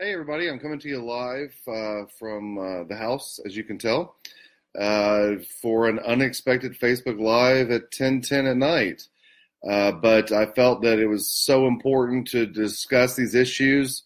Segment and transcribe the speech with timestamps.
[0.00, 3.78] Hey, everybody, I'm coming to you live uh, from uh, the house, as you can
[3.78, 4.14] tell,
[4.78, 9.08] uh, for an unexpected Facebook Live at 10:10 at night.
[9.68, 14.04] Uh, but I felt that it was so important to discuss these issues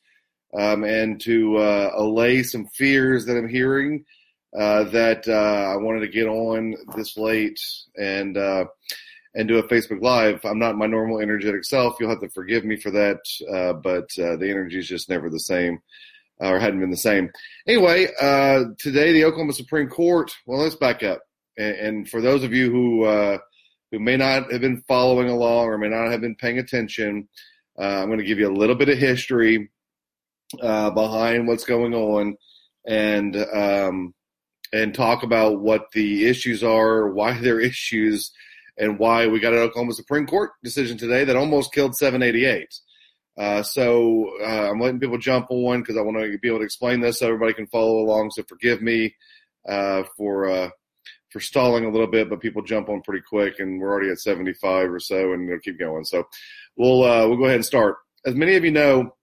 [0.59, 4.07] um, and to uh, allay some fears that I'm hearing
[4.59, 7.61] uh, that I wanted to get on this late
[7.99, 8.39] and
[9.35, 10.45] and do a Facebook Live.
[10.45, 11.97] I'm not my normal energetic self.
[11.99, 13.19] You'll have to forgive me for that,
[13.51, 15.81] uh, but uh, the energy is just never the same,
[16.43, 17.31] uh, or hadn't been the same.
[17.67, 20.33] Anyway, uh, today the Oklahoma Supreme Court.
[20.47, 21.21] Well, let's back up,
[21.57, 23.39] and, and for those of you who uh,
[23.91, 27.29] who may not have been following along or may not have been paying attention,
[27.79, 29.71] uh, I'm going to give you a little bit of history
[30.61, 32.37] behind what's going on,
[32.87, 34.15] and um,
[34.75, 38.31] and talk about what the issues are, why they're issues
[38.79, 42.69] and why we got an Oklahoma Supreme Court decision today that almost killed 788.
[43.39, 46.65] Uh, so uh, I'm letting people jump on because I want to be able to
[46.65, 48.31] explain this so everybody can follow along.
[48.31, 49.15] So forgive me
[49.69, 50.71] uh, for uh,
[51.31, 54.19] for stalling a little bit, but people jump on pretty quick, and we're already at
[54.19, 56.05] 75 or so, and it'll keep going.
[56.05, 56.25] So
[56.77, 57.97] we'll uh, we'll go ahead and start.
[58.27, 59.17] As many of you know,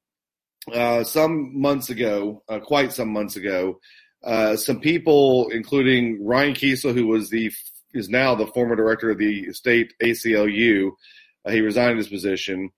[0.74, 3.80] uh, some months ago, quite some months ago,
[4.56, 7.52] some people, including Ryan Kiesel, who was the
[7.94, 10.92] is now the former director of the state ACLU.
[11.46, 12.70] Uh, he resigned his position.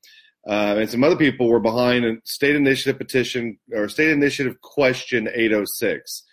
[0.47, 5.27] Uh, and some other people were behind a state initiative petition or state initiative question
[5.33, 6.23] 806.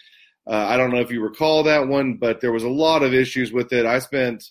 [0.47, 3.13] Uh, I don't know if you recall that one, but there was a lot of
[3.13, 3.85] issues with it.
[3.85, 4.45] I spent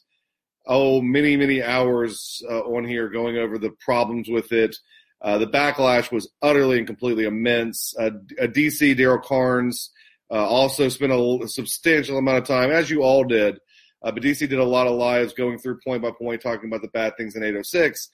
[0.67, 4.75] oh many many hours uh, on here going over the problems with it.
[5.23, 7.95] Uh, the backlash was utterly and completely immense.
[7.97, 9.89] Uh, DC Daryl Carnes
[10.29, 13.59] also spent a, a substantial amount of time, as you all did,
[14.03, 16.81] uh, but DC did a lot of lives going through point by point, talking about
[16.81, 18.09] the bad things in 806.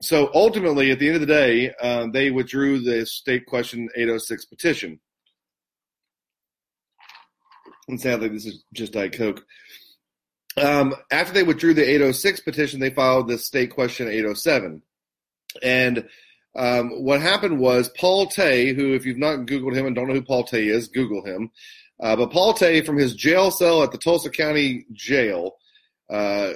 [0.00, 4.44] So ultimately, at the end of the day, uh, they withdrew the state question 806
[4.46, 5.00] petition.
[7.88, 9.44] And sadly, this is just Diet Coke.
[10.56, 14.82] Um, after they withdrew the 806 petition, they filed the state question 807.
[15.62, 16.08] And
[16.56, 20.14] um, what happened was Paul Tay, who, if you've not Googled him and don't know
[20.14, 21.50] who Paul Tay is, Google him.
[22.00, 25.56] Uh, but Paul Tay, from his jail cell at the Tulsa County Jail,
[26.08, 26.52] uh,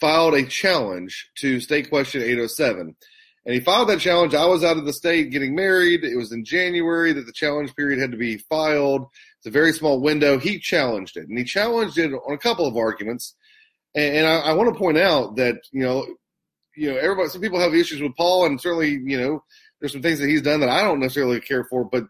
[0.00, 2.96] filed a challenge to State Question 807.
[3.44, 4.34] And he filed that challenge.
[4.34, 6.04] I was out of the state getting married.
[6.04, 9.06] It was in January that the challenge period had to be filed.
[9.38, 10.38] It's a very small window.
[10.38, 13.34] He challenged it, and he challenged it on a couple of arguments.
[13.96, 16.06] And, and I, I want to point out that you know,
[16.76, 17.28] you know, everybody.
[17.30, 19.42] Some people have issues with Paul, and certainly, you know,
[19.80, 21.84] there's some things that he's done that I don't necessarily care for.
[21.84, 22.04] But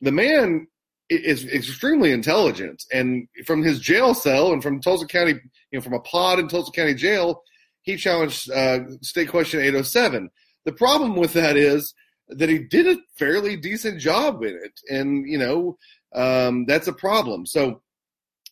[0.00, 0.68] the man
[1.08, 2.84] is extremely intelligent.
[2.92, 5.32] And from his jail cell and from Tulsa County,
[5.70, 7.42] you know, from a pod in Tulsa County Jail,
[7.82, 10.30] he challenged uh, State Question 807.
[10.64, 11.94] The problem with that is
[12.28, 15.76] that he did a fairly decent job in it, and you know
[16.14, 17.46] um, that's a problem.
[17.46, 17.82] So,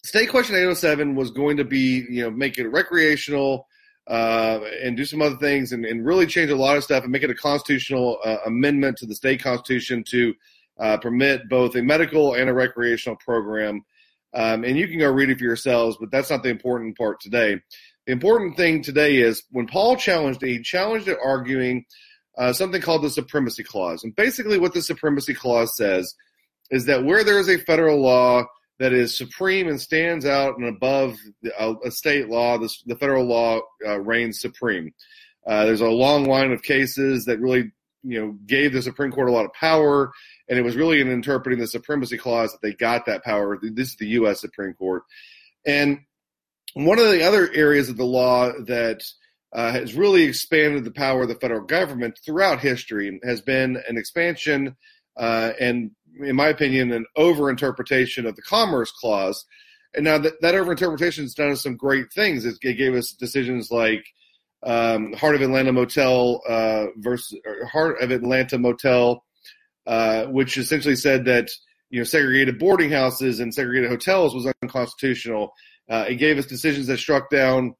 [0.04, 3.66] State Question 807 was going to be, you know, make it recreational.
[4.06, 7.12] Uh, and do some other things and, and, really change a lot of stuff and
[7.12, 10.34] make it a constitutional uh, amendment to the state constitution to
[10.80, 13.84] uh, permit both a medical and a recreational program.
[14.32, 17.20] Um, and you can go read it for yourselves, but that's not the important part
[17.20, 17.60] today.
[18.06, 21.84] The important thing today is when Paul challenged it, he challenged it arguing
[22.38, 24.04] uh, something called the Supremacy Clause.
[24.04, 26.14] And basically, what the Supremacy Clause says
[26.70, 28.44] is that where there is a federal law
[28.78, 31.18] that is supreme and stands out and above
[31.58, 34.94] a, a state law, the, the federal law uh, reigns supreme.
[35.46, 37.70] Uh, there's a long line of cases that really,
[38.02, 40.10] you know, gave the Supreme Court a lot of power
[40.50, 43.56] and it was really in interpreting the supremacy clause that they got that power.
[43.62, 44.40] This is the U.S.
[44.40, 45.04] Supreme Court.
[45.64, 46.00] And
[46.74, 49.04] one of the other areas of the law that
[49.52, 53.96] uh, has really expanded the power of the federal government throughout history has been an
[53.96, 54.76] expansion
[55.16, 59.46] uh, and, in my opinion, an overinterpretation of the Commerce Clause.
[59.94, 62.44] And now that, that overinterpretation has done us some great things.
[62.44, 64.04] It, gave us decisions like
[64.64, 67.38] um, Heart of Atlanta Motel uh, versus
[67.70, 69.24] Heart of Atlanta Motel
[69.86, 71.48] uh, which essentially said that
[71.90, 75.52] you know segregated boarding houses and segregated hotels was unconstitutional.
[75.88, 77.74] Uh, it gave us decisions that struck down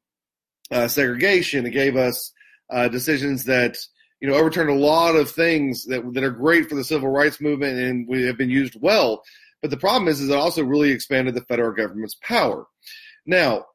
[0.71, 1.67] uh, segregation.
[1.67, 2.33] It gave us
[2.71, 3.77] uh, decisions that
[4.21, 7.41] you know overturned a lot of things that that are great for the civil rights
[7.41, 9.23] movement and we have been used well.
[9.63, 12.67] But the problem is, is it also really expanded the federal government's power.
[13.27, 13.67] Now,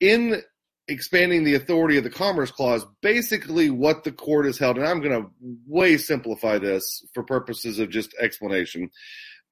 [0.00, 0.42] in
[0.88, 5.00] expanding the authority of the Commerce Clause, basically what the court has held, and I'm
[5.00, 5.30] going to
[5.66, 8.90] way simplify this for purposes of just explanation,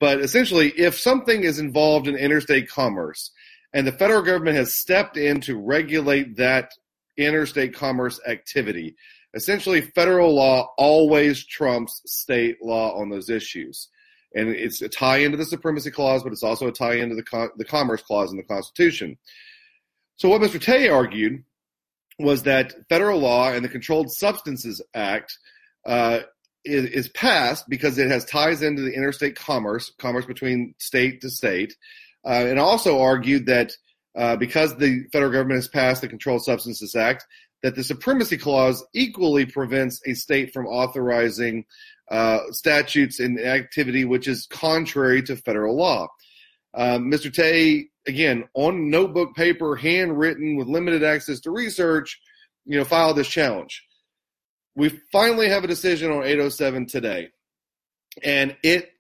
[0.01, 3.31] but essentially, if something is involved in interstate commerce
[3.73, 6.73] and the federal government has stepped in to regulate that
[7.17, 8.95] interstate commerce activity,
[9.35, 13.89] essentially federal law always trumps state law on those issues.
[14.35, 17.49] And it's a tie into the supremacy clause, but it's also a tie into the,
[17.57, 19.17] the commerce clause in the Constitution.
[20.17, 20.61] So what Mr.
[20.61, 21.45] Tay argued
[22.19, 25.39] was that federal law and the Controlled Substances Act
[25.85, 26.21] uh,
[26.65, 31.31] is, is, passed because it has ties into the interstate commerce, commerce between state to
[31.31, 31.77] state,
[32.25, 33.73] uh, and also argued that
[34.17, 37.27] uh, because the federal government has passed the Controlled Substances Act,
[37.63, 41.65] that the Supremacy Clause equally prevents a state from authorizing
[42.11, 46.09] uh, statutes and activity which is contrary to federal law.
[46.77, 47.27] Mr.
[47.27, 52.21] Um, Tay, again, on notebook paper, handwritten with limited access to research,
[52.65, 53.85] you know, filed this challenge.
[54.75, 57.31] We finally have a decision on 807 today.
[58.23, 58.91] And it,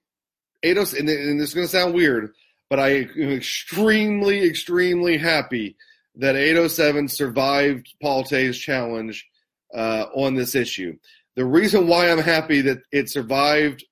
[0.62, 2.32] 807, and this is going to sound weird,
[2.70, 5.76] but I am extremely, extremely happy
[6.16, 9.26] that 807 survived Paul Tay's challenge
[9.74, 10.96] uh, on this issue.
[11.34, 13.84] The reason why I'm happy that it survived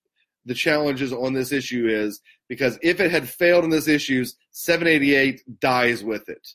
[0.47, 5.61] the challenges on this issue is because if it had failed in this issues, 788
[5.61, 6.47] dies with it.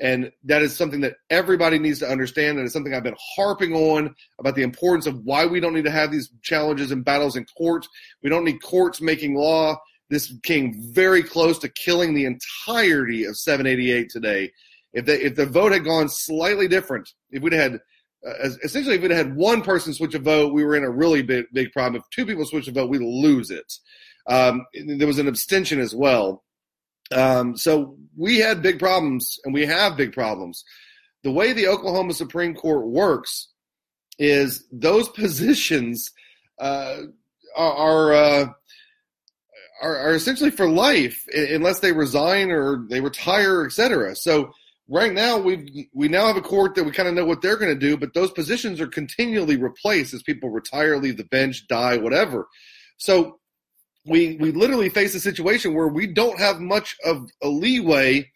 [0.00, 2.58] And that is something that everybody needs to understand.
[2.58, 5.84] And it's something I've been harping on about the importance of why we don't need
[5.84, 7.86] to have these challenges and battles in court.
[8.22, 9.80] We don't need courts making law.
[10.10, 14.52] This came very close to killing the entirety of 788 today.
[14.92, 17.80] If the, if the vote had gone slightly different, if we'd had
[18.26, 21.22] uh, essentially if we'd had one person switch a vote, we were in a really
[21.22, 21.96] big big problem.
[21.96, 23.72] If two people switch a vote, we lose it.
[24.26, 26.44] Um, there was an abstention as well.
[27.10, 30.64] Um, so we had big problems, and we have big problems.
[31.22, 33.48] The way the Oklahoma Supreme Court works
[34.18, 36.10] is those positions
[36.60, 36.96] uh,
[37.56, 38.12] are.
[38.12, 38.46] Uh,
[39.82, 44.14] are, are essentially for life unless they resign or they retire, etc.
[44.14, 44.52] So
[44.88, 47.56] right now we we now have a court that we kind of know what they're
[47.56, 51.66] going to do, but those positions are continually replaced as people retire, leave the bench,
[51.66, 52.48] die, whatever.
[52.96, 53.40] So
[54.04, 58.30] we we literally face a situation where we don't have much of a leeway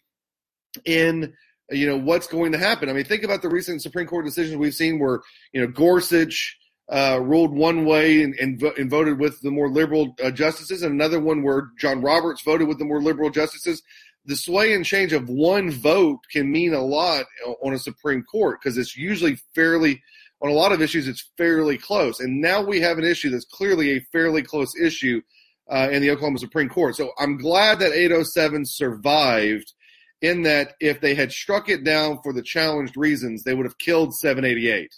[0.85, 1.33] in
[1.69, 2.89] you know what's going to happen.
[2.89, 5.21] I mean, think about the recent Supreme Court decisions we've seen where
[5.51, 6.57] you know Gorsuch
[6.89, 10.93] uh, ruled one way and, and, and, voted with the more liberal uh, justices, and
[10.93, 13.83] another one where John Roberts voted with the more liberal justices.
[14.25, 17.25] The sway and change of one vote can mean a lot
[17.61, 20.01] on a Supreme Court because it's usually fairly
[20.41, 22.19] on a lot of issues it's fairly close.
[22.19, 25.21] And now we have an issue that's clearly a fairly close issue
[25.69, 26.95] uh, in the Oklahoma Supreme Court.
[26.95, 29.73] So I'm glad that 807 survived
[30.21, 33.77] in that if they had struck it down for the challenged reasons, they would have
[33.77, 34.91] killed 788.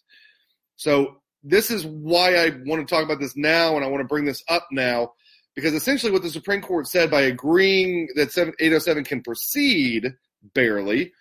[0.76, 4.08] So this is why I want to talk about this now and I want to
[4.08, 5.14] bring this up now
[5.56, 10.14] because essentially what the Supreme Court said by agreeing that 807 can proceed
[10.54, 11.12] barely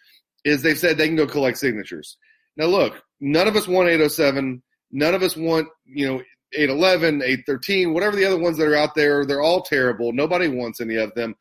[0.44, 2.17] is they said they can go collect signatures.
[2.56, 4.62] Now look, none of us want 807.
[4.91, 6.23] None of us want, you know,
[6.53, 10.12] 811, 813, whatever the other ones that are out there, they're all terrible.
[10.12, 11.35] Nobody wants any of them.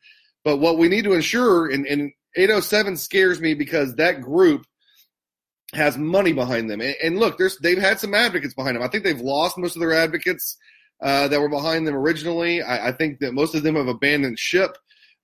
[0.44, 4.64] But what we need to ensure, and, and 807 scares me because that group
[5.74, 6.80] has money behind them.
[6.80, 8.82] And, and look, they've had some advocates behind them.
[8.82, 10.56] I think they've lost most of their advocates
[11.02, 12.62] uh, that were behind them originally.
[12.62, 14.76] I, I, think that most of them have abandoned ship.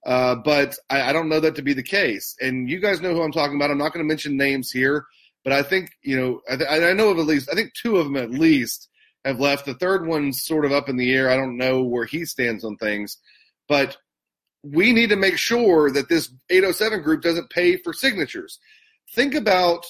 [0.07, 2.37] Uh, but I, I, don't know that to be the case.
[2.41, 3.71] And you guys know who I'm talking about.
[3.71, 5.07] I'm not going to mention names here,
[5.43, 8.05] but I think, you know, I, I know of at least, I think two of
[8.05, 8.89] them at least
[9.25, 9.67] have left.
[9.67, 11.31] The third one's sort of up in the air.
[11.31, 13.19] I don't know where he stands on things,
[13.69, 13.97] but
[14.63, 18.58] we need to make sure that this 807 group doesn't pay for signatures.
[19.15, 19.84] Think about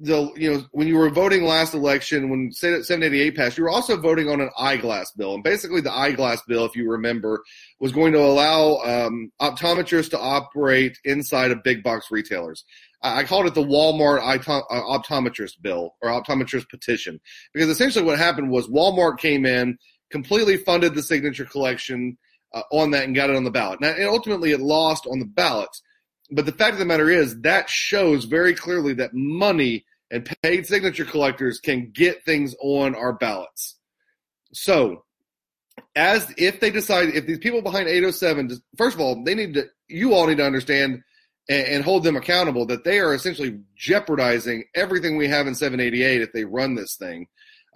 [0.00, 3.98] the you know when you were voting last election when 788 passed you were also
[3.98, 7.42] voting on an eyeglass bill and basically the eyeglass bill if you remember
[7.80, 12.64] was going to allow um, optometrists to operate inside of big box retailers
[13.02, 17.20] I called it the Walmart uh, optometrist bill or optometrist petition
[17.54, 19.78] because essentially what happened was Walmart came in,
[20.10, 22.18] completely funded the signature collection
[22.52, 23.80] uh, on that and got it on the ballot.
[23.80, 25.70] Now, and ultimately it lost on the ballot.
[26.30, 30.66] But the fact of the matter is that shows very clearly that money and paid
[30.66, 33.76] signature collectors can get things on our ballots.
[34.52, 35.04] So,
[35.96, 39.66] as if they decide, if these people behind 807, first of all, they need to,
[39.88, 41.02] you all need to understand
[41.50, 46.22] and, and hold them accountable that they are essentially jeopardizing everything we have in 788
[46.22, 47.26] if they run this thing.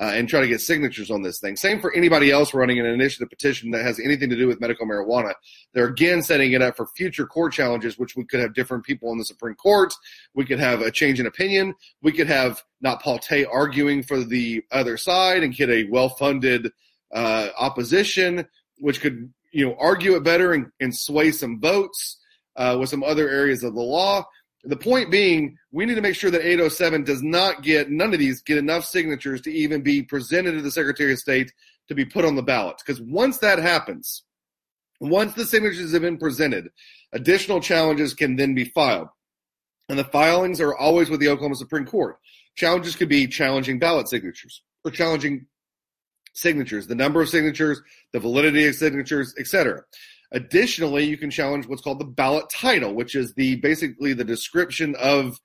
[0.00, 1.54] Uh, and try to get signatures on this thing.
[1.54, 4.85] Same for anybody else running an initiative petition that has anything to do with medical
[4.88, 5.35] marijuana.
[5.73, 9.09] They're again setting it up for future court challenges, which we could have different people
[9.09, 9.95] on the Supreme Court.
[10.35, 11.76] We could have a change in opinion.
[12.02, 16.73] We could have not Paul Tay arguing for the other side and get a well-funded
[17.14, 22.16] uh, opposition, which could you know argue it better and, and sway some votes
[22.57, 24.25] uh, with some other areas of the law.
[24.65, 28.19] The point being, we need to make sure that 807 does not get, none of
[28.19, 31.53] these get enough signatures to even be presented to the Secretary of State
[31.89, 32.77] to be put on the ballot.
[32.79, 34.23] Because once that happens,
[35.01, 36.71] once the signatures have been presented,
[37.13, 39.09] additional challenges can then be filed.
[39.89, 42.17] And the filings are always with the Oklahoma Supreme Court.
[42.57, 45.47] Challenges could be challenging ballot signatures or challenging
[46.33, 47.81] signatures, the number of signatures,
[48.13, 49.83] the validity of signatures, etc.
[50.35, 54.97] Additionally, you can challenge what's called the ballot title, which is the basically the description
[54.97, 55.38] of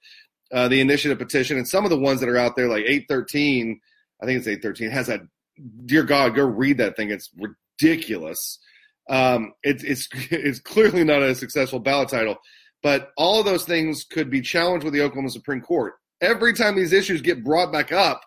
[0.51, 1.57] uh, the initiative petition.
[1.57, 3.79] And some of the ones that are out there, like 813,
[4.21, 5.21] I think it's 813, has a
[5.85, 7.11] dear God, go read that thing.
[7.11, 8.57] It's ridiculous.
[9.09, 12.37] Um, it, it's it's clearly not a successful ballot title,
[12.81, 15.93] but all of those things could be challenged with the Oklahoma Supreme Court.
[16.19, 18.21] Every time these issues get brought back up,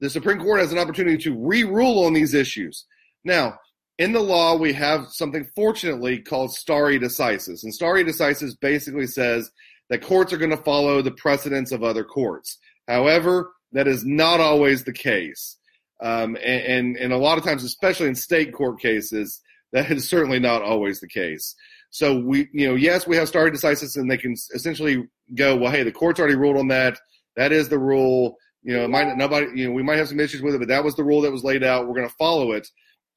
[0.00, 2.84] the Supreme Court has an opportunity to re-rule on these issues.
[3.24, 3.58] Now,
[3.98, 9.50] in the law, we have something fortunately called stare decisis, and stare decisis basically says
[9.90, 12.58] that courts are going to follow the precedents of other courts.
[12.88, 15.56] However, that is not always the case.
[16.00, 19.40] Um, and, and, and a lot of times, especially in state court cases,
[19.72, 21.54] that is certainly not always the case.
[21.90, 25.70] So we, you know, yes, we have stare decisis, and they can essentially go, well,
[25.70, 26.98] hey, the court's already ruled on that.
[27.36, 28.36] That is the rule.
[28.62, 30.84] You know, might nobody, you know, we might have some issues with it, but that
[30.84, 31.86] was the rule that was laid out.
[31.86, 32.68] We're going to follow it.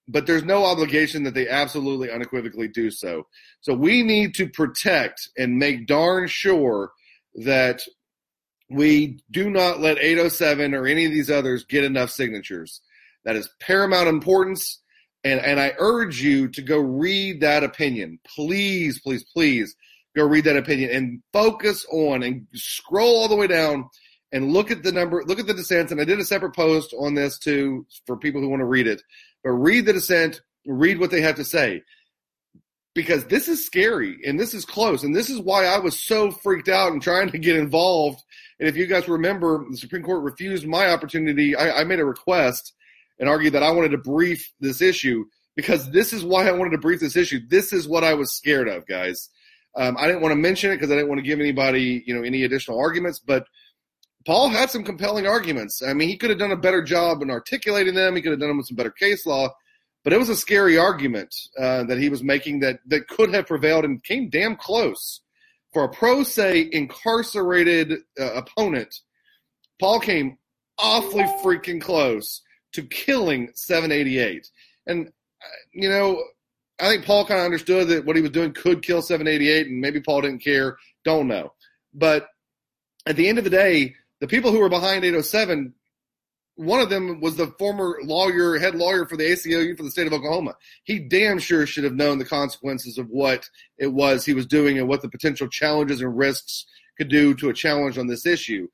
[0.07, 3.27] But there's no obligation that they absolutely unequivocally do so.
[3.61, 6.91] So we need to protect and make darn sure
[7.35, 7.81] that
[8.69, 12.81] we do not let 807 or any of these others get enough signatures.
[13.23, 14.81] That is paramount importance.
[15.23, 18.19] And, and I urge you to go read that opinion.
[18.35, 19.75] Please, please, please
[20.15, 23.89] go read that opinion and focus on and scroll all the way down
[24.31, 25.91] and look at the number, look at the dissents.
[25.91, 28.87] And I did a separate post on this too for people who want to read
[28.87, 29.01] it.
[29.45, 31.83] But read the dissent, read what they have to say
[32.95, 35.03] because this is scary and this is close.
[35.03, 38.23] And this is why I was so freaked out and trying to get involved.
[38.59, 41.55] And if you guys remember, the Supreme Court refused my opportunity.
[41.55, 42.73] I, I made a request
[43.19, 45.25] and argued that I wanted to brief this issue
[45.55, 47.41] because this is why I wanted to brief this issue.
[47.47, 49.29] This is what I was scared of, guys.
[49.77, 52.15] Um, I didn't want to mention it because I didn't want to give anybody, you
[52.15, 53.19] know, any additional arguments.
[53.19, 53.45] But
[54.25, 55.81] Paul had some compelling arguments.
[55.83, 58.15] I mean, he could have done a better job in articulating them.
[58.15, 59.49] He could have done them with some better case law.
[60.03, 63.47] But it was a scary argument uh, that he was making that that could have
[63.47, 65.21] prevailed and came damn close
[65.73, 69.01] for a pro se incarcerated uh, opponent.
[69.79, 70.37] Paul came
[70.77, 72.41] awfully freaking close
[72.73, 74.49] to killing 788.
[74.87, 76.23] And, uh, you know,
[76.79, 79.81] I think Paul kind of understood that what he was doing could kill 788, and
[79.81, 80.77] maybe Paul didn't care.
[81.03, 81.53] Don't know.
[81.93, 82.27] But
[83.05, 85.73] at the end of the day, the people who were behind 807
[86.55, 90.07] one of them was the former lawyer, head lawyer for the ACLU for the state
[90.07, 90.55] of Oklahoma.
[90.83, 94.79] He damn sure should have known the consequences of what it was he was doing
[94.79, 96.65] and what the potential challenges and risks
[96.97, 98.67] could do to a challenge on this issue.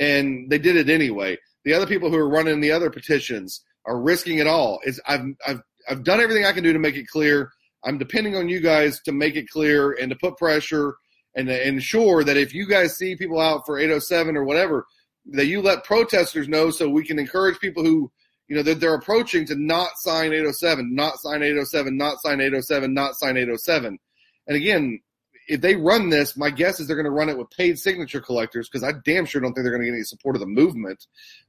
[0.00, 1.38] And they did it anyway.
[1.64, 4.80] The other people who are running the other petitions are risking it all.
[4.84, 7.52] It's, I've, I've, I've done everything I can do to make it clear.
[7.84, 10.96] I'm depending on you guys to make it clear and to put pressure
[11.38, 14.86] and ensure that if you guys see people out for 807 or whatever–
[15.32, 18.10] that you let protesters know so we can encourage people who
[18.48, 22.94] you know that they're approaching to not sign 807 not sign 807 not sign 807
[22.94, 23.98] not sign 807
[24.46, 25.00] and again
[25.48, 28.20] if they run this my guess is they're going to run it with paid signature
[28.20, 30.46] collectors because i damn sure don't think they're going to get any support of the
[30.46, 31.06] movement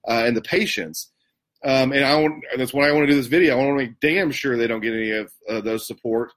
[0.08, 1.12] uh, and the patients
[1.64, 3.54] um, and i want that's why i want to do this video.
[3.54, 6.32] I want to make damn sure they don't get any of uh, those support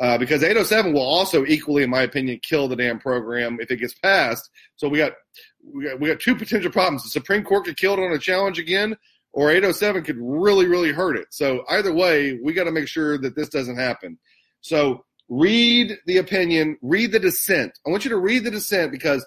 [0.00, 3.76] uh, because 807 will also equally, in my opinion, kill the damn program if it
[3.76, 4.50] gets passed.
[4.76, 5.12] So we got
[5.64, 7.02] we got we got two potential problems.
[7.02, 8.96] The Supreme Court could kill it on a challenge again,
[9.32, 11.28] or 807 could really really hurt it.
[11.30, 14.18] So either way, we got to make sure that this doesn't happen.
[14.60, 17.78] So read the opinion, read the dissent.
[17.86, 19.26] I want you to read the dissent because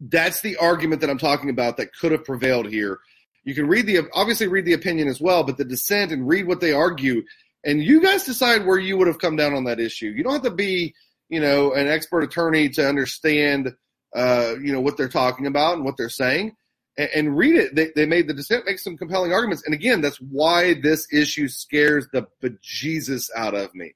[0.00, 2.98] that's the argument that I'm talking about that could have prevailed here.
[3.44, 6.46] You can read the obviously read the opinion as well, but the dissent and read
[6.46, 7.22] what they argue
[7.64, 10.06] and you guys decide where you would have come down on that issue.
[10.08, 10.94] You don't have to be,
[11.28, 13.72] you know, an expert attorney to understand,
[14.14, 16.56] uh, you know, what they're talking about and what they're saying.
[16.96, 17.74] And, and read it.
[17.74, 19.62] They, they made the dissent make some compelling arguments.
[19.64, 23.92] And again, that's why this issue scares the bejesus out of me.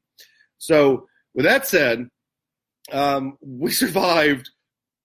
[0.59, 2.09] So, with that said,
[2.93, 4.51] um, we survived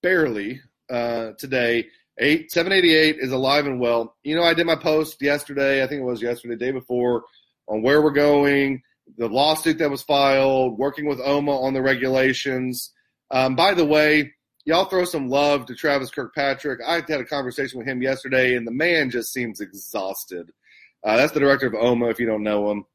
[0.03, 1.87] barely uh, today.
[2.21, 4.17] Eight seven eighty eight is alive and well.
[4.23, 5.81] You know, I did my post yesterday.
[5.81, 7.23] I think it was yesterday, day before
[7.69, 8.81] on where we're going,
[9.17, 12.91] the lawsuit that was filed, working with OMA on the regulations.
[13.31, 14.33] Um, by the way,
[14.65, 16.79] y'all throw some love to Travis Kirkpatrick.
[16.85, 20.51] I had a conversation with him yesterday, and the man just seems exhausted.
[21.03, 22.85] Uh, that's the director of OMA, if you don't know him.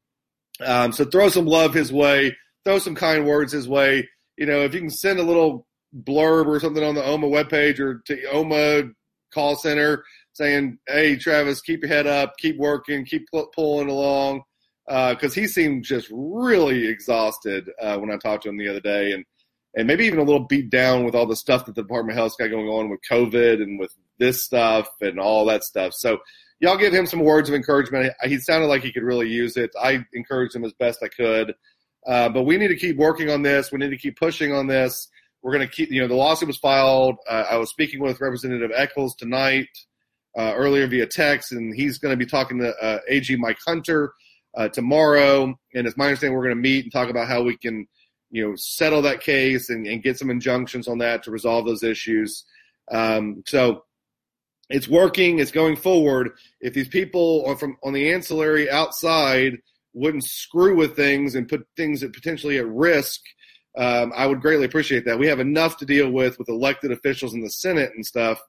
[0.65, 4.07] Um, so throw some love his way, throw some kind words his way.
[4.37, 5.67] You know, if you can send a little
[6.03, 8.91] blurb or something on the OMA webpage or to OMA
[9.33, 10.03] call center
[10.33, 14.43] saying, "Hey, Travis, keep your head up, keep working, keep pulling along,"
[14.87, 18.79] because uh, he seemed just really exhausted uh, when I talked to him the other
[18.81, 19.25] day, and
[19.75, 22.21] and maybe even a little beat down with all the stuff that the Department of
[22.21, 25.93] Health's got going on with COVID and with this stuff and all that stuff.
[25.93, 26.19] So
[26.59, 28.13] y'all give him some words of encouragement.
[28.23, 29.71] He sounded like he could really use it.
[29.81, 31.55] I encouraged him as best I could.
[32.07, 33.71] Uh, but we need to keep working on this.
[33.71, 35.09] We need to keep pushing on this.
[35.41, 37.17] We're going to keep, you know, the lawsuit was filed.
[37.27, 39.67] Uh, I was speaking with Representative Echols tonight,
[40.37, 44.13] uh, earlier via text, and he's going to be talking to uh, AG Mike Hunter
[44.55, 45.57] uh, tomorrow.
[45.73, 47.87] And it's my understanding we're going to meet and talk about how we can,
[48.31, 51.83] you know, settle that case and, and get some injunctions on that to resolve those
[51.83, 52.45] issues.
[52.91, 53.83] Um, so
[54.69, 55.39] it's working.
[55.39, 56.31] It's going forward.
[56.61, 59.57] If these people are from on the ancillary outside
[59.93, 63.21] wouldn't screw with things and put things that potentially at risk,
[63.77, 65.19] um, I would greatly appreciate that.
[65.19, 68.41] We have enough to deal with with elected officials in the Senate and stuff.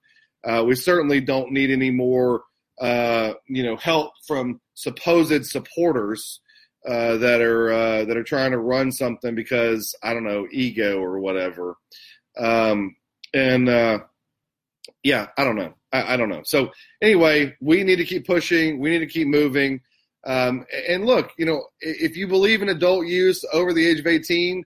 [0.45, 2.43] Uh, we certainly don't need any more,
[2.81, 6.41] uh, you know, help from supposed supporters
[6.87, 10.99] uh, that are uh, that are trying to run something because I don't know ego
[10.99, 11.77] or whatever.
[12.39, 12.97] Um,
[13.35, 14.01] and uh,
[15.03, 15.75] yeah, I don't know.
[15.93, 16.43] I, I, don't know.
[16.45, 18.79] So anyway, we need to keep pushing.
[18.79, 19.81] We need to keep moving.
[20.27, 24.07] Um, and look, you know, if you believe in adult use over the age of
[24.07, 24.65] 18,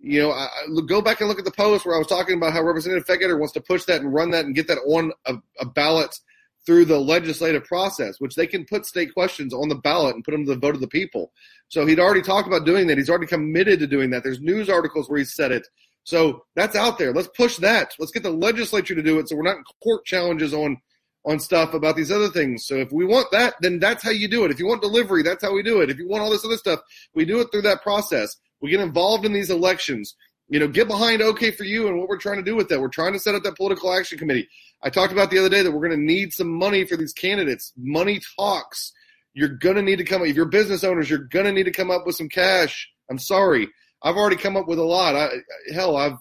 [0.00, 0.48] you know, I,
[0.86, 3.38] go back and look at the post where I was talking about how Representative Fetgatter
[3.38, 6.18] wants to push that and run that and get that on a, a ballot
[6.64, 10.32] through the legislative process, which they can put state questions on the ballot and put
[10.32, 11.32] them to the vote of the people.
[11.68, 12.98] So he'd already talked about doing that.
[12.98, 14.22] He's already committed to doing that.
[14.22, 15.66] There's news articles where he said it.
[16.04, 17.12] So that's out there.
[17.12, 17.94] Let's push that.
[17.98, 20.78] Let's get the legislature to do it so we're not in court challenges on
[21.24, 22.66] on stuff about these other things.
[22.66, 24.50] So if we want that, then that's how you do it.
[24.50, 25.88] If you want delivery, that's how we do it.
[25.88, 26.80] If you want all this other stuff,
[27.14, 28.36] we do it through that process.
[28.60, 30.16] We get involved in these elections.
[30.52, 32.78] You know, get behind OK for you and what we're trying to do with that.
[32.78, 34.50] We're trying to set up that political action committee.
[34.82, 37.14] I talked about the other day that we're going to need some money for these
[37.14, 37.72] candidates.
[37.74, 38.92] Money talks.
[39.32, 40.20] You're going to need to come.
[40.20, 42.90] If you're business owners, you're going to need to come up with some cash.
[43.10, 43.66] I'm sorry.
[44.02, 45.16] I've already come up with a lot.
[45.16, 45.30] I,
[45.72, 46.18] hell, I've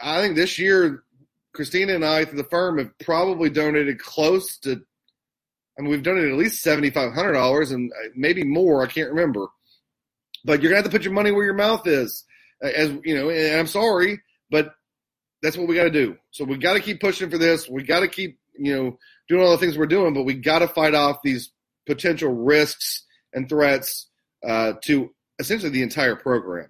[0.00, 1.02] I think this year
[1.54, 4.80] Christina and I through the firm have probably donated close to.
[5.76, 8.82] I mean, we've donated at least seventy five hundred dollars and uh, maybe more.
[8.82, 9.48] I can't remember,
[10.44, 12.24] but you're gonna have to put your money where your mouth is.
[12.62, 14.74] As you know, and I'm sorry, but
[15.42, 16.16] that's what we got to do.
[16.30, 17.68] So we got to keep pushing for this.
[17.68, 20.60] We got to keep you know doing all the things we're doing, but we got
[20.60, 21.50] to fight off these
[21.86, 24.08] potential risks and threats
[24.46, 26.68] uh, to essentially the entire program,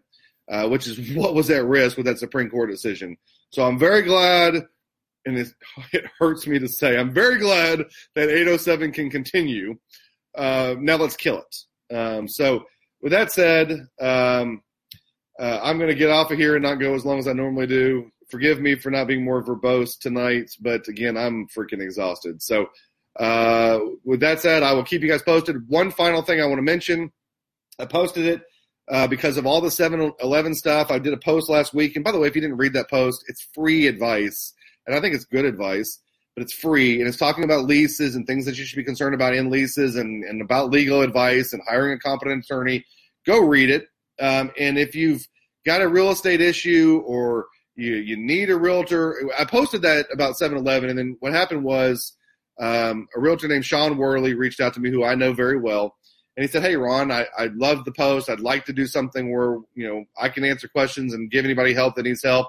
[0.50, 3.16] uh, which is what was at risk with that Supreme Court decision.
[3.50, 4.54] So I'm very glad,
[5.24, 5.48] and it,
[5.92, 9.78] it hurts me to say, I'm very glad that 807 can continue.
[10.34, 11.94] Uh, now let's kill it.
[11.94, 12.64] Um, so
[13.00, 14.62] with that said, um,
[15.38, 17.32] uh, I'm going to get off of here and not go as long as I
[17.32, 18.10] normally do.
[18.30, 22.42] Forgive me for not being more verbose tonight, but again, I'm freaking exhausted.
[22.42, 22.68] So,
[23.18, 25.68] uh, with that said, I will keep you guys posted.
[25.68, 27.10] One final thing I want to mention
[27.78, 28.42] I posted it
[28.90, 30.90] uh, because of all the 7 Eleven stuff.
[30.90, 31.96] I did a post last week.
[31.96, 34.52] And by the way, if you didn't read that post, it's free advice.
[34.86, 36.00] And I think it's good advice,
[36.34, 36.98] but it's free.
[36.98, 39.96] And it's talking about leases and things that you should be concerned about in leases
[39.96, 42.84] and, and about legal advice and hiring a competent attorney.
[43.26, 43.88] Go read it.
[44.20, 45.26] Um, and if you've
[45.64, 50.36] got a real estate issue or you, you need a realtor, I posted that about
[50.36, 50.90] 7 Eleven.
[50.90, 52.16] And then what happened was
[52.60, 55.94] um, a realtor named Sean Worley reached out to me, who I know very well
[56.38, 58.30] and he said, "Hey, Ron, I, I love the post.
[58.30, 61.74] I'd like to do something where you know I can answer questions and give anybody
[61.74, 62.46] help that needs help."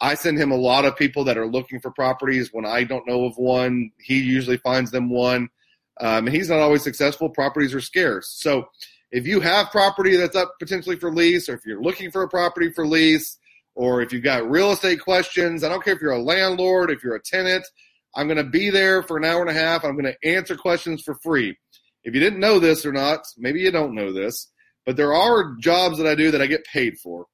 [0.00, 2.48] I send him a lot of people that are looking for properties.
[2.50, 5.50] When I don't know of one, he usually finds them one.
[6.00, 7.28] Um, and he's not always successful.
[7.28, 8.30] Properties are scarce.
[8.30, 8.68] So
[9.10, 12.28] if you have property that's up potentially for lease, or if you're looking for a
[12.28, 13.38] property for lease,
[13.74, 17.04] or if you've got real estate questions, I don't care if you're a landlord, if
[17.04, 17.66] you're a tenant,
[18.16, 19.84] I'm going to be there for an hour and a half.
[19.84, 21.56] I'm going to answer questions for free.
[22.02, 24.50] If you didn't know this or not, maybe you don't know this,
[24.86, 27.26] but there are jobs that I do that I get paid for.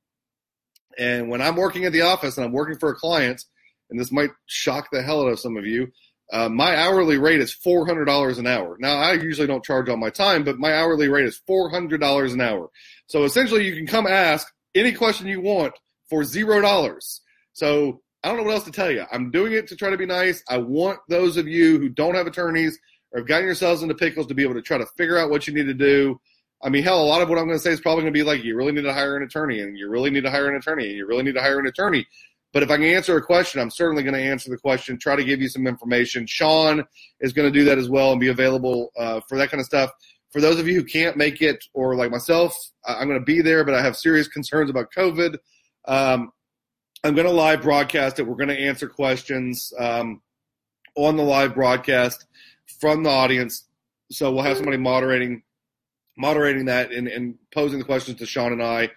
[0.99, 3.45] And when I'm working at the office and I'm working for a client,
[3.91, 5.93] and this might shock the hell out of some of you,
[6.33, 8.77] uh, my hourly rate is $400 an hour.
[8.81, 12.41] Now, I usually don't charge all my time, but my hourly rate is $400 an
[12.41, 12.71] hour.
[13.07, 15.75] So essentially, you can come ask any question you want
[16.09, 17.21] for $0.
[17.53, 19.05] So I don't know what else to tell you.
[19.13, 20.43] I'm doing it to try to be nice.
[20.49, 22.79] I want those of you who don't have attorneys
[23.13, 25.47] or have gotten yourselves into pickles to be able to try to figure out what
[25.47, 26.19] you need to do.
[26.63, 28.19] I mean, hell, a lot of what I'm going to say is probably going to
[28.19, 30.49] be like, you really need to hire an attorney, and you really need to hire
[30.49, 32.07] an attorney, and you really need to hire an attorney.
[32.53, 35.17] But if I can answer a question, I'm certainly going to answer the question, try
[35.17, 36.27] to give you some information.
[36.27, 36.85] Sean
[37.21, 39.67] is going to do that as well and be available uh, for that kind of
[39.67, 39.91] stuff.
[40.33, 42.55] For those of you who can't make it, or like myself,
[42.87, 45.37] I'm going to be there, but I have serious concerns about COVID.
[45.87, 46.33] Um,
[47.05, 48.27] I'm going to live broadcast it.
[48.27, 50.23] We're going to answer questions um,
[50.95, 52.27] on the live broadcast
[52.81, 53.67] from the audience.
[54.11, 55.43] So we'll have somebody moderating
[56.17, 58.91] moderating that and, and posing the questions to Sean and I.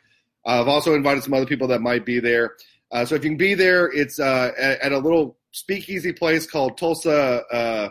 [0.46, 2.56] I've also invited some other people that might be there.
[2.92, 6.46] Uh, so if you can be there, it's uh, at, at, a little speakeasy place
[6.46, 7.90] called Tulsa uh,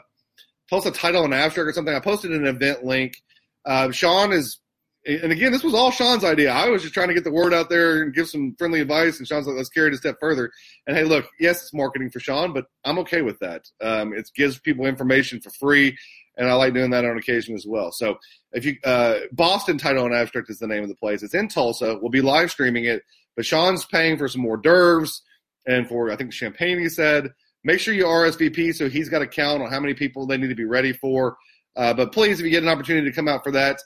[0.70, 1.94] Tulsa Title and Abstract or something.
[1.94, 3.22] I posted an event link.
[3.66, 4.59] Uh, Sean is
[5.07, 6.50] and again, this was all Sean's idea.
[6.50, 9.18] I was just trying to get the word out there and give some friendly advice.
[9.18, 10.50] And Sean's like, let's carry it a step further.
[10.87, 13.66] And hey, look, yes, it's marketing for Sean, but I'm okay with that.
[13.83, 15.96] Um, it gives people information for free.
[16.37, 17.92] And I like doing that on occasion as well.
[17.92, 18.16] So
[18.52, 21.22] if you, uh, Boston Title and Abstract is the name of the place.
[21.22, 21.98] It's in Tulsa.
[22.00, 23.02] We'll be live streaming it,
[23.37, 25.23] but Sean's paying for some more d'oeuvres
[25.66, 27.33] and for, I think, champagne, he said.
[27.64, 30.49] Make sure you RSVP so he's got a count on how many people they need
[30.49, 31.37] to be ready for.
[31.77, 33.79] Uh, but please, if you get an opportunity to come out for that,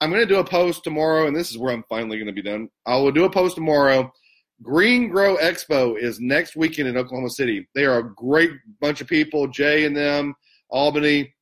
[0.00, 2.32] I'm going to do a post tomorrow, and this is where I'm finally going to
[2.32, 2.68] be done.
[2.86, 4.10] I will do a post tomorrow.
[4.62, 7.68] Green Grow Expo is next weekend in Oklahoma City.
[7.74, 9.48] They are a great bunch of people.
[9.48, 10.34] Jay and them,
[10.70, 11.34] Albany.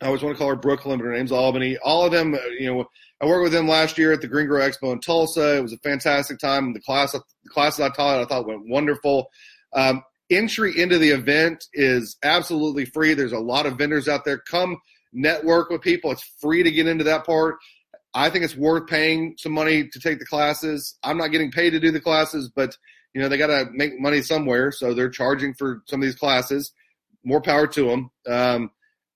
[0.00, 1.78] I always want to call her Brooklyn, but her name's Albany.
[1.78, 2.84] All of them, you know,
[3.20, 5.56] I worked with them last year at the Green Grow Expo in Tulsa.
[5.56, 6.74] It was a fantastic time.
[6.74, 9.30] The class, the classes I taught, I thought went wonderful.
[9.72, 13.14] Um, entry into the event is absolutely free.
[13.14, 14.38] There's a lot of vendors out there.
[14.38, 14.76] Come
[15.12, 16.10] network with people.
[16.10, 17.56] It's free to get into that part.
[18.14, 20.96] I think it's worth paying some money to take the classes.
[21.02, 22.76] I'm not getting paid to do the classes, but
[23.14, 26.16] you know they got to make money somewhere, so they're charging for some of these
[26.16, 26.72] classes.
[27.24, 28.10] More power to them.
[28.26, 28.70] Um,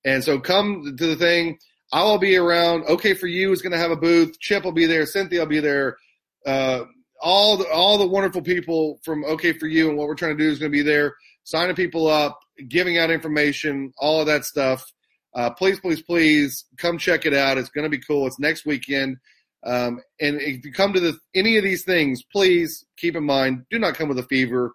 [0.05, 1.57] and so come to the thing.
[1.93, 2.85] I'll be around.
[2.85, 4.39] Okay, for you is going to have a booth.
[4.39, 5.05] Chip will be there.
[5.05, 5.97] Cynthia will be there.
[6.45, 6.85] Uh,
[7.21, 10.43] all the all the wonderful people from OK for You and what we're trying to
[10.43, 14.45] do is going to be there, signing people up, giving out information, all of that
[14.45, 14.85] stuff
[15.33, 17.57] uh, please, please, please come check it out.
[17.57, 18.27] It's going to be cool.
[18.27, 19.17] It's next weekend.
[19.63, 23.65] Um, and if you come to the, any of these things, please keep in mind,
[23.69, 24.73] do not come with a fever.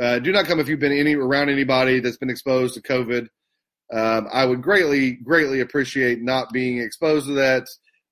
[0.00, 3.28] Uh, do not come if you've been any around anybody that's been exposed to COVID.
[3.94, 7.68] Um, I would greatly, greatly appreciate not being exposed to that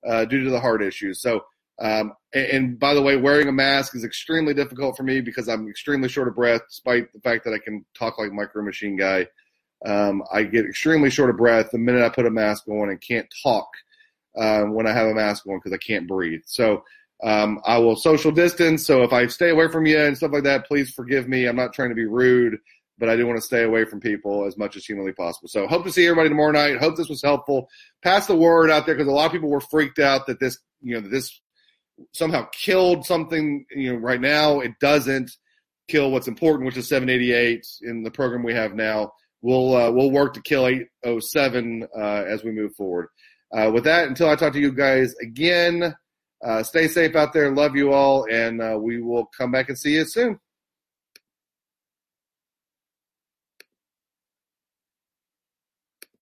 [0.07, 1.21] uh, due to the heart issues.
[1.21, 1.45] So,
[1.81, 5.49] um, and, and, by the way, wearing a mask is extremely difficult for me because
[5.49, 8.97] I'm extremely short of breath, despite the fact that I can talk like Micro Machine
[8.97, 9.27] Guy.
[9.85, 13.01] Um, I get extremely short of breath the minute I put a mask on and
[13.01, 13.67] can't talk
[14.39, 16.43] um, when I have a mask on because I can't breathe.
[16.47, 16.85] So
[17.25, 18.87] um, I will social distance.
[18.87, 21.47] So if I stay away from you and stuff like that, please forgive me.
[21.47, 22.59] I'm not trying to be rude,
[23.03, 25.49] but I do want to stay away from people as much as humanly possible.
[25.49, 26.79] So hope to see everybody tomorrow night.
[26.79, 27.69] Hope this was helpful.
[28.05, 30.57] Pass the word out there because a lot of people were freaked out that this,
[30.81, 31.41] you know, that this
[32.13, 33.67] somehow killed something.
[33.75, 35.33] You know, right now it doesn't
[35.89, 39.13] kill what's important, which is 788 in the program we have now
[39.43, 43.09] we'll uh, we'll work to kill 807 uh, as we move forward.
[43.53, 45.95] Uh, with that, until I talk to you guys again,
[46.43, 47.51] uh, stay safe out there.
[47.51, 50.39] Love you all, and uh, we will come back and see you soon.